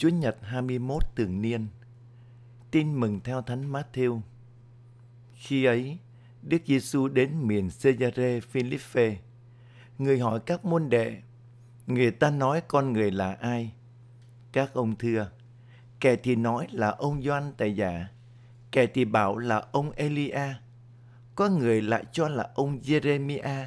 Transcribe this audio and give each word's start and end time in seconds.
Chúa 0.00 0.08
Nhật 0.08 0.36
21 0.42 1.02
thường 1.16 1.42
niên 1.42 1.66
Tin 2.70 3.00
mừng 3.00 3.20
theo 3.24 3.42
Thánh 3.42 3.72
Matthew 3.72 4.20
Khi 5.32 5.64
ấy, 5.64 5.98
Đức 6.42 6.62
Giêsu 6.66 7.08
đến 7.08 7.46
miền 7.46 7.68
Caesarea 7.82 8.40
Philippe. 8.40 9.18
Người 9.98 10.18
hỏi 10.18 10.40
các 10.46 10.64
môn 10.64 10.88
đệ, 10.88 11.22
người 11.86 12.10
ta 12.10 12.30
nói 12.30 12.60
con 12.68 12.92
người 12.92 13.10
là 13.10 13.32
ai? 13.32 13.72
Các 14.52 14.74
ông 14.74 14.96
thưa, 14.96 15.30
kẻ 16.00 16.16
thì 16.16 16.36
nói 16.36 16.66
là 16.70 16.88
ông 16.88 17.22
Gioan 17.22 17.52
Tài 17.56 17.76
Giả, 17.76 18.08
kẻ 18.72 18.86
thì 18.86 19.04
bảo 19.04 19.38
là 19.38 19.64
ông 19.72 19.90
Elia, 19.90 20.54
có 21.34 21.48
người 21.48 21.82
lại 21.82 22.04
cho 22.12 22.28
là 22.28 22.50
ông 22.54 22.80
Jeremia 22.80 23.66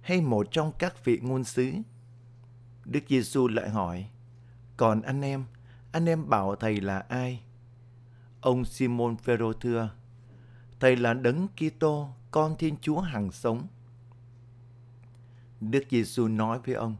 hay 0.00 0.20
một 0.20 0.46
trong 0.50 0.72
các 0.78 1.04
vị 1.04 1.18
ngôn 1.22 1.44
sứ. 1.44 1.72
Đức 2.84 3.00
Giêsu 3.08 3.48
lại 3.48 3.68
hỏi, 3.68 4.06
còn 4.76 5.02
anh 5.02 5.22
em, 5.22 5.44
anh 5.94 6.08
em 6.08 6.28
bảo 6.28 6.56
thầy 6.56 6.80
là 6.80 6.98
ai? 6.98 7.40
Ông 8.40 8.64
Simon 8.64 9.16
Phêrô 9.16 9.52
thưa, 9.52 9.90
thầy 10.80 10.96
là 10.96 11.14
Đấng 11.14 11.48
Kitô, 11.48 12.08
con 12.30 12.56
Thiên 12.56 12.76
Chúa 12.80 13.00
hằng 13.00 13.32
sống. 13.32 13.66
Đức 15.60 15.84
Giêsu 15.90 16.28
nói 16.28 16.58
với 16.66 16.74
ông, 16.74 16.96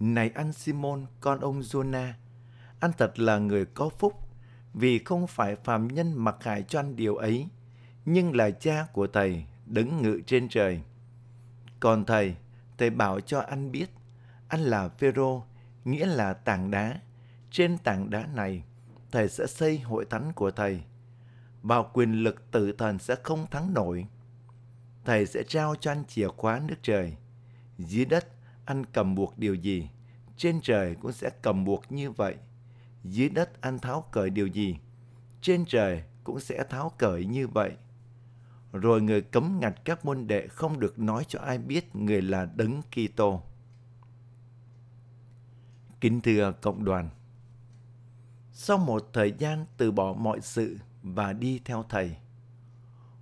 này 0.00 0.30
anh 0.34 0.52
Simon, 0.52 1.06
con 1.20 1.40
ông 1.40 1.60
Jonah, 1.60 2.12
anh 2.80 2.90
thật 2.98 3.18
là 3.18 3.38
người 3.38 3.66
có 3.66 3.88
phúc, 3.88 4.28
vì 4.74 4.98
không 4.98 5.26
phải 5.26 5.56
phàm 5.56 5.88
nhân 5.88 6.12
mặc 6.12 6.36
hại 6.40 6.64
cho 6.68 6.80
anh 6.80 6.96
điều 6.96 7.16
ấy, 7.16 7.48
nhưng 8.04 8.36
là 8.36 8.50
cha 8.50 8.86
của 8.92 9.06
thầy 9.06 9.44
đứng 9.66 10.02
ngự 10.02 10.20
trên 10.26 10.48
trời. 10.48 10.82
Còn 11.80 12.04
thầy, 12.04 12.36
thầy 12.78 12.90
bảo 12.90 13.20
cho 13.20 13.40
anh 13.40 13.72
biết, 13.72 13.90
anh 14.48 14.60
là 14.60 14.88
Phêrô, 14.88 15.44
nghĩa 15.84 16.06
là 16.06 16.34
tảng 16.34 16.70
đá. 16.70 17.00
Trên 17.52 17.78
tảng 17.78 18.10
đá 18.10 18.26
này, 18.34 18.64
thầy 19.10 19.28
sẽ 19.28 19.46
xây 19.46 19.78
hội 19.78 20.04
thánh 20.10 20.32
của 20.32 20.50
thầy. 20.50 20.82
Và 21.62 21.82
quyền 21.82 22.12
lực 22.12 22.50
tự 22.50 22.72
thần 22.72 22.98
sẽ 22.98 23.16
không 23.22 23.46
thắng 23.50 23.74
nổi. 23.74 24.06
Thầy 25.04 25.26
sẽ 25.26 25.42
trao 25.48 25.74
cho 25.80 25.90
anh 25.92 26.04
chìa 26.04 26.28
khóa 26.28 26.60
nước 26.66 26.74
trời. 26.82 27.16
Dưới 27.78 28.04
đất, 28.04 28.26
anh 28.64 28.84
cầm 28.92 29.14
buộc 29.14 29.38
điều 29.38 29.54
gì, 29.54 29.88
trên 30.36 30.60
trời 30.62 30.94
cũng 30.94 31.12
sẽ 31.12 31.30
cầm 31.42 31.64
buộc 31.64 31.92
như 31.92 32.10
vậy. 32.10 32.34
Dưới 33.04 33.28
đất 33.28 33.60
anh 33.60 33.78
tháo 33.78 34.04
cởi 34.12 34.30
điều 34.30 34.46
gì, 34.46 34.76
trên 35.40 35.64
trời 35.68 36.04
cũng 36.24 36.40
sẽ 36.40 36.64
tháo 36.70 36.92
cởi 36.98 37.24
như 37.24 37.48
vậy. 37.48 37.72
Rồi 38.72 39.02
người 39.02 39.22
cấm 39.22 39.60
ngặt 39.60 39.84
các 39.84 40.04
môn 40.04 40.26
đệ 40.26 40.46
không 40.46 40.80
được 40.80 40.98
nói 40.98 41.24
cho 41.28 41.38
ai 41.38 41.58
biết 41.58 41.96
người 41.96 42.22
là 42.22 42.48
Đấng 42.56 42.82
Kitô. 42.82 43.42
Kính 46.00 46.20
thưa 46.20 46.52
cộng 46.62 46.84
đoàn, 46.84 47.10
sau 48.64 48.78
một 48.78 49.10
thời 49.12 49.32
gian 49.38 49.66
từ 49.76 49.90
bỏ 49.90 50.12
mọi 50.12 50.40
sự 50.40 50.78
và 51.02 51.32
đi 51.32 51.60
theo 51.64 51.84
Thầy, 51.88 52.16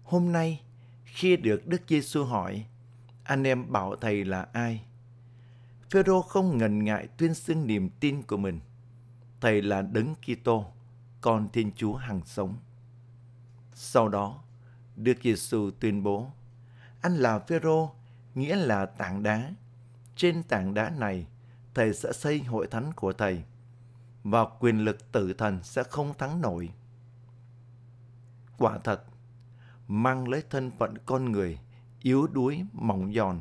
hôm 0.05 0.32
nay 0.32 0.62
khi 1.05 1.36
được 1.36 1.66
Đức 1.66 1.82
Giêsu 1.88 2.24
hỏi, 2.24 2.66
anh 3.24 3.44
em 3.44 3.72
bảo 3.72 3.97
Thầy 3.97 4.24
là 4.24 4.47
ai? 4.52 4.84
Phêrô 5.91 6.22
không 6.22 6.58
ngần 6.58 6.84
ngại 6.84 7.08
tuyên 7.16 7.34
xưng 7.34 7.66
niềm 7.66 7.91
tin 8.00 8.22
của 8.22 8.36
mình. 8.36 8.60
Thầy 9.41 9.62
là 9.62 9.82
Đấng 9.82 10.14
Kitô, 10.14 10.66
con 11.20 11.48
Thiên 11.52 11.72
Chúa 11.77 11.94
hằng 11.94 12.20
sống. 12.25 12.56
Sau 13.75 14.08
đó, 14.08 14.42
Đức 14.97 15.19
Giêsu 15.22 15.70
tuyên 15.80 16.02
bố, 16.02 16.30
anh 17.00 17.16
là 17.16 17.38
Phêrô, 17.38 17.91
nghĩa 18.34 18.56
là 18.56 18.86
tảng 18.86 19.22
đá. 19.22 19.54
Trên 20.16 20.42
tảng 20.42 20.75
đá 20.75 20.91
này, 20.91 21.27
thầy 21.75 21.94
sẽ 21.94 22.12
xây 22.12 22.38
hội 22.38 22.66
thánh 22.66 22.92
của 22.92 23.12
thầy 23.12 23.42
và 24.24 24.44
quyền 24.60 24.78
lực 24.78 25.12
tự 25.12 25.32
thần 25.32 25.62
sẽ 25.62 25.82
không 25.82 26.14
thắng 26.18 26.40
nổi. 26.40 26.70
Quả 28.58 28.78
thật, 28.78 29.04
mang 29.88 30.28
lấy 30.28 30.42
thân 30.50 30.70
phận 30.78 30.98
con 31.06 31.32
người 31.32 31.58
yếu 32.03 32.26
đuối 32.26 32.64
mỏng 32.72 33.12
giòn. 33.14 33.41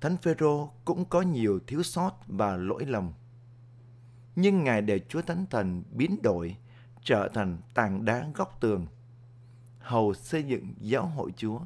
Thánh 0.00 0.16
Phêrô 0.16 0.70
cũng 0.84 1.04
có 1.04 1.22
nhiều 1.22 1.60
thiếu 1.66 1.82
sót 1.82 2.12
và 2.26 2.56
lỗi 2.56 2.84
lầm. 2.86 3.12
Nhưng 4.36 4.64
Ngài 4.64 4.82
để 4.82 5.00
Chúa 5.08 5.22
Thánh 5.22 5.46
Thần 5.50 5.82
biến 5.90 6.22
đổi 6.22 6.56
trở 7.02 7.28
thành 7.34 7.58
tảng 7.74 8.04
đá 8.04 8.26
góc 8.34 8.60
tường, 8.60 8.86
hầu 9.78 10.14
xây 10.14 10.42
dựng 10.42 10.74
giáo 10.80 11.06
hội 11.06 11.32
Chúa. 11.36 11.60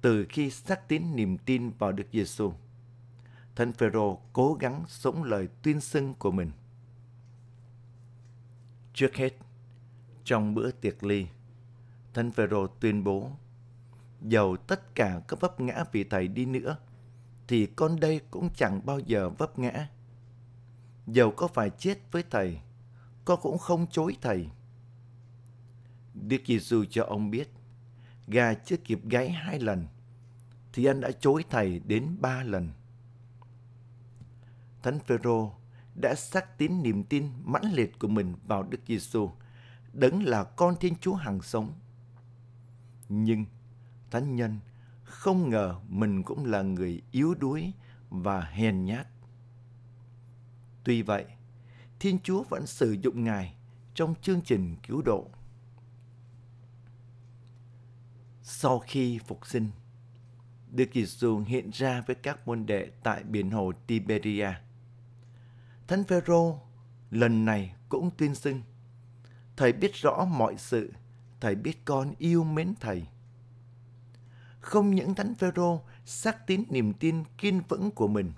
Từ 0.00 0.26
khi 0.28 0.50
xác 0.50 0.88
tín 0.88 1.02
niềm 1.16 1.38
tin 1.38 1.70
vào 1.70 1.92
Đức 1.92 2.06
Giêsu, 2.12 2.52
Thánh 3.56 3.72
Phêrô 3.72 4.18
cố 4.32 4.54
gắng 4.54 4.84
sống 4.88 5.22
lời 5.22 5.48
tuyên 5.62 5.80
xưng 5.80 6.14
của 6.14 6.30
mình. 6.30 6.50
Trước 8.94 9.14
hết, 9.14 9.30
trong 10.24 10.54
bữa 10.54 10.70
tiệc 10.70 11.04
ly, 11.04 11.26
Thánh 12.14 12.30
Phêrô 12.32 12.66
tuyên 12.66 13.04
bố: 13.04 13.30
dầu 14.22 14.56
tất 14.56 14.94
cả 14.94 15.20
có 15.26 15.36
vấp 15.40 15.60
ngã 15.60 15.84
vì 15.92 16.04
thầy 16.04 16.28
đi 16.28 16.46
nữa, 16.46 16.76
thì 17.48 17.66
con 17.66 18.00
đây 18.00 18.20
cũng 18.30 18.48
chẳng 18.56 18.80
bao 18.86 18.98
giờ 18.98 19.28
vấp 19.28 19.58
ngã. 19.58 19.88
Dầu 21.06 21.30
có 21.30 21.48
phải 21.48 21.70
chết 21.70 21.98
với 22.12 22.24
thầy, 22.30 22.60
con 23.24 23.40
cũng 23.42 23.58
không 23.58 23.86
chối 23.90 24.16
thầy. 24.20 24.48
Đức 26.14 26.42
Giêsu 26.46 26.84
cho 26.90 27.04
ông 27.04 27.30
biết, 27.30 27.48
gà 28.26 28.54
chưa 28.54 28.76
kịp 28.76 29.00
gáy 29.04 29.30
hai 29.30 29.60
lần, 29.60 29.86
thì 30.72 30.84
anh 30.84 31.00
đã 31.00 31.10
chối 31.20 31.44
thầy 31.50 31.78
đến 31.78 32.16
ba 32.20 32.42
lần. 32.42 32.70
Thánh 34.84 34.98
Phêrô 34.98 35.52
đã 35.94 36.14
xác 36.14 36.58
tín 36.58 36.82
niềm 36.82 37.04
tin 37.04 37.28
mãnh 37.44 37.72
liệt 37.72 37.98
của 37.98 38.08
mình 38.08 38.34
vào 38.46 38.62
Đức 38.62 38.80
Giêsu, 38.86 39.30
đấng 39.92 40.22
là 40.22 40.44
con 40.44 40.76
Thiên 40.80 40.94
Chúa 41.00 41.14
hằng 41.14 41.42
sống. 41.42 41.72
Nhưng 43.08 43.44
thánh 44.10 44.36
nhân 44.36 44.58
không 45.02 45.50
ngờ 45.50 45.80
mình 45.88 46.22
cũng 46.22 46.44
là 46.44 46.62
người 46.62 47.02
yếu 47.10 47.34
đuối 47.34 47.72
và 48.10 48.40
hèn 48.40 48.84
nhát. 48.84 49.06
Tuy 50.84 51.02
vậy, 51.02 51.24
Thiên 51.98 52.18
Chúa 52.22 52.42
vẫn 52.42 52.66
sử 52.66 52.92
dụng 52.92 53.24
Ngài 53.24 53.54
trong 53.94 54.14
chương 54.22 54.40
trình 54.40 54.76
cứu 54.88 55.02
độ. 55.02 55.30
Sau 58.42 58.78
khi 58.78 59.18
phục 59.18 59.46
sinh, 59.46 59.70
Đức 60.70 60.90
Giêsu 60.94 61.38
hiện 61.38 61.70
ra 61.70 62.02
với 62.06 62.16
các 62.16 62.48
môn 62.48 62.66
đệ 62.66 62.90
tại 63.02 63.22
biển 63.22 63.50
hồ 63.50 63.72
Tiberia. 63.86 64.63
Thánh 65.88 66.04
Phêrô 66.04 66.58
lần 67.10 67.44
này 67.44 67.74
cũng 67.88 68.10
tuyên 68.16 68.34
xưng, 68.34 68.62
Thầy 69.56 69.72
biết 69.72 69.94
rõ 69.94 70.24
mọi 70.24 70.54
sự, 70.58 70.92
Thầy 71.40 71.54
biết 71.54 71.84
con 71.84 72.14
yêu 72.18 72.44
mến 72.44 72.74
Thầy. 72.80 73.06
Không 74.60 74.94
những 74.94 75.14
Thánh 75.14 75.34
Phêrô 75.34 75.80
xác 76.04 76.46
tín 76.46 76.62
niềm 76.70 76.92
tin 76.92 77.24
kiên 77.38 77.60
vững 77.68 77.90
của 77.90 78.08
mình, 78.08 78.32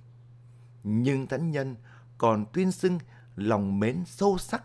nhưng 0.85 1.27
Thánh 1.27 1.51
Nhân 1.51 1.77
còn 2.19 2.47
tuyên 2.53 2.73
xưng 2.73 2.99
lòng 3.37 3.81
mến 3.81 4.05
sâu 4.06 4.39
sắc 4.39 4.65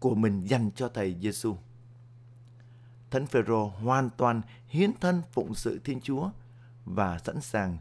của 0.00 0.14
mình 0.14 0.46
dành 0.46 0.70
cho 0.70 0.88
Thầy 0.88 1.16
Giêsu. 1.20 1.56
Thánh 3.10 3.26
Phêrô 3.26 3.66
hoàn 3.66 4.10
toàn 4.10 4.42
hiến 4.68 4.90
thân 5.00 5.22
phụng 5.32 5.54
sự 5.54 5.80
Thiên 5.84 6.00
Chúa 6.00 6.30
và 6.84 7.18
sẵn 7.18 7.40
sàng 7.40 7.78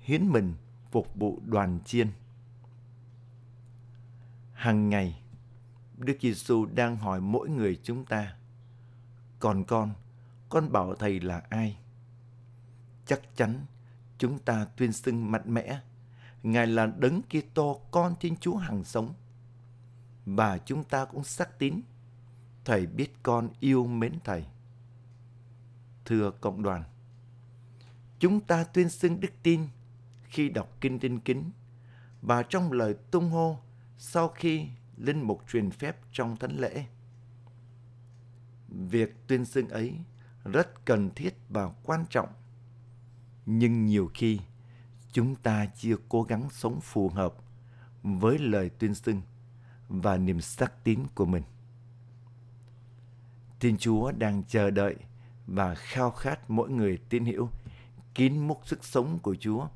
hiến 0.00 0.28
mình 0.28 0.54
phục 0.90 1.14
vụ 1.14 1.40
đoàn 1.44 1.78
chiên. 1.84 2.08
Hằng 4.62 4.88
ngày, 4.88 5.22
Đức 5.98 6.16
Giêsu 6.20 6.66
đang 6.66 6.96
hỏi 6.96 7.20
mỗi 7.20 7.48
người 7.48 7.80
chúng 7.82 8.04
ta, 8.04 8.36
còn 9.38 9.64
con, 9.64 9.94
con 10.48 10.72
bảo 10.72 10.94
thầy 10.94 11.20
là 11.20 11.42
ai? 11.48 11.78
Chắc 13.06 13.20
chắn 13.36 13.66
chúng 14.18 14.38
ta 14.38 14.66
tuyên 14.76 14.92
xưng 14.92 15.30
mạnh 15.30 15.54
mẽ, 15.54 15.80
Ngài 16.42 16.66
là 16.66 16.86
đấng 16.86 17.22
Kitô 17.22 17.80
con 17.90 18.14
Thiên 18.20 18.36
Chúa 18.36 18.56
hằng 18.56 18.84
sống. 18.84 19.14
Và 20.26 20.58
chúng 20.58 20.84
ta 20.84 21.04
cũng 21.04 21.24
xác 21.24 21.58
tín, 21.58 21.80
thầy 22.64 22.86
biết 22.86 23.12
con 23.22 23.48
yêu 23.60 23.86
mến 23.86 24.12
thầy. 24.24 24.44
Thưa 26.04 26.30
cộng 26.30 26.62
đoàn, 26.62 26.84
chúng 28.18 28.40
ta 28.40 28.64
tuyên 28.64 28.88
xưng 28.88 29.20
đức 29.20 29.32
tin 29.42 29.68
khi 30.24 30.48
đọc 30.48 30.76
kinh 30.80 30.98
tinh 30.98 31.20
kính 31.20 31.50
và 32.22 32.42
trong 32.42 32.72
lời 32.72 32.94
tung 33.10 33.30
hô 33.30 33.58
sau 34.04 34.28
khi 34.28 34.66
linh 34.96 35.22
mục 35.22 35.42
truyền 35.48 35.70
phép 35.70 35.96
trong 36.12 36.36
thánh 36.36 36.60
lễ. 36.60 36.84
Việc 38.68 39.16
tuyên 39.26 39.44
xưng 39.44 39.68
ấy 39.68 39.94
rất 40.44 40.84
cần 40.84 41.10
thiết 41.10 41.34
và 41.48 41.68
quan 41.82 42.04
trọng. 42.10 42.28
Nhưng 43.46 43.86
nhiều 43.86 44.10
khi, 44.14 44.40
chúng 45.12 45.34
ta 45.34 45.66
chưa 45.76 45.96
cố 46.08 46.22
gắng 46.22 46.48
sống 46.50 46.80
phù 46.80 47.08
hợp 47.08 47.34
với 48.02 48.38
lời 48.38 48.70
tuyên 48.70 48.94
xưng 48.94 49.22
và 49.88 50.16
niềm 50.16 50.40
xác 50.40 50.84
tín 50.84 51.00
của 51.14 51.26
mình. 51.26 51.42
Thiên 53.60 53.76
Chúa 53.78 54.12
đang 54.12 54.42
chờ 54.48 54.70
đợi 54.70 54.96
và 55.46 55.74
khao 55.74 56.10
khát 56.10 56.50
mỗi 56.50 56.70
người 56.70 56.98
tín 57.08 57.24
hữu, 57.24 57.48
kín 58.14 58.38
múc 58.38 58.60
sức 58.66 58.84
sống 58.84 59.18
của 59.18 59.34
Chúa 59.34 59.68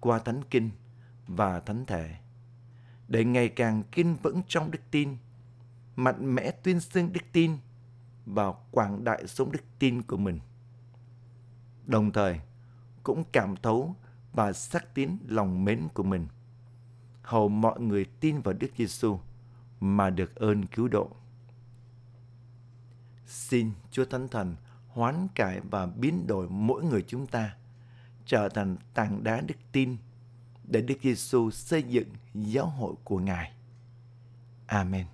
qua 0.00 0.18
thánh 0.18 0.42
kinh 0.50 0.70
và 1.26 1.60
thánh 1.60 1.86
thể 1.86 2.16
để 3.08 3.24
ngày 3.24 3.48
càng 3.48 3.82
kiên 3.82 4.16
vững 4.22 4.42
trong 4.48 4.70
đức 4.70 4.80
tin, 4.90 5.16
mạnh 5.96 6.34
mẽ 6.34 6.50
tuyên 6.50 6.80
xưng 6.80 7.12
đức 7.12 7.20
tin 7.32 7.56
và 8.26 8.52
quảng 8.70 9.04
đại 9.04 9.26
sống 9.26 9.52
đức 9.52 9.62
tin 9.78 10.02
của 10.02 10.16
mình. 10.16 10.40
Đồng 11.86 12.12
thời, 12.12 12.40
cũng 13.02 13.24
cảm 13.32 13.56
thấu 13.56 13.94
và 14.32 14.52
xác 14.52 14.94
tín 14.94 15.10
lòng 15.26 15.64
mến 15.64 15.88
của 15.94 16.02
mình, 16.02 16.26
hầu 17.22 17.48
mọi 17.48 17.80
người 17.80 18.04
tin 18.20 18.40
vào 18.40 18.54
Đức 18.54 18.70
Giêsu 18.78 19.18
mà 19.80 20.10
được 20.10 20.34
ơn 20.34 20.66
cứu 20.66 20.88
độ. 20.88 21.10
Xin 23.26 23.72
Chúa 23.90 24.04
Thánh 24.04 24.28
Thần 24.28 24.56
hoán 24.88 25.28
cải 25.34 25.60
và 25.60 25.86
biến 25.86 26.26
đổi 26.26 26.48
mỗi 26.48 26.84
người 26.84 27.04
chúng 27.06 27.26
ta 27.26 27.56
trở 28.26 28.48
thành 28.48 28.76
tảng 28.94 29.24
đá 29.24 29.40
đức 29.40 29.54
tin 29.72 29.96
để 30.64 30.80
Đức 30.80 30.94
Giêsu 31.02 31.50
xây 31.50 31.82
dựng 31.82 32.08
giáo 32.34 32.66
hội 32.66 32.94
của 33.04 33.18
Ngài. 33.18 33.52
Amen. 34.66 35.06